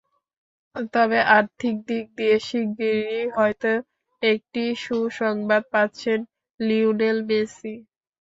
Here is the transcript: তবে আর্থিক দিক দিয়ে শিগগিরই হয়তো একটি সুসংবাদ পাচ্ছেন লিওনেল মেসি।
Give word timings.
তবে 0.93 1.19
আর্থিক 1.37 1.75
দিক 1.87 2.05
দিয়ে 2.17 2.35
শিগগিরই 2.47 3.23
হয়তো 3.37 3.71
একটি 4.21 4.63
সুসংবাদ 4.83 5.63
পাচ্ছেন 5.73 6.19
লিওনেল 6.59 7.17
মেসি। 7.29 7.73